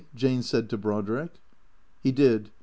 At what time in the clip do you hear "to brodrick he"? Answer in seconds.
0.71-2.11